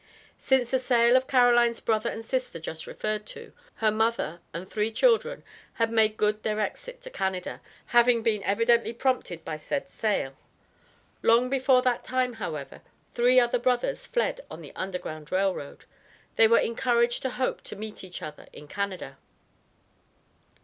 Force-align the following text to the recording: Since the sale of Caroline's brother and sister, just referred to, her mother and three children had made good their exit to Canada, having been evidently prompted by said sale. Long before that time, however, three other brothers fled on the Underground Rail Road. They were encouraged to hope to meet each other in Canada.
Since 0.39 0.71
the 0.71 0.79
sale 0.79 1.15
of 1.15 1.27
Caroline's 1.27 1.79
brother 1.79 2.09
and 2.09 2.25
sister, 2.25 2.59
just 2.59 2.87
referred 2.87 3.27
to, 3.27 3.53
her 3.75 3.91
mother 3.91 4.39
and 4.51 4.67
three 4.67 4.91
children 4.91 5.43
had 5.73 5.91
made 5.91 6.17
good 6.17 6.41
their 6.41 6.59
exit 6.59 7.03
to 7.03 7.11
Canada, 7.11 7.61
having 7.85 8.23
been 8.23 8.41
evidently 8.41 8.93
prompted 8.93 9.45
by 9.45 9.57
said 9.57 9.91
sale. 9.91 10.35
Long 11.21 11.51
before 11.51 11.83
that 11.83 12.03
time, 12.03 12.33
however, 12.41 12.81
three 13.13 13.39
other 13.39 13.59
brothers 13.59 14.07
fled 14.07 14.41
on 14.49 14.61
the 14.61 14.73
Underground 14.75 15.31
Rail 15.31 15.53
Road. 15.53 15.85
They 16.35 16.47
were 16.47 16.57
encouraged 16.57 17.21
to 17.21 17.29
hope 17.29 17.61
to 17.65 17.75
meet 17.75 18.03
each 18.03 18.23
other 18.23 18.47
in 18.51 18.67
Canada. 18.67 19.19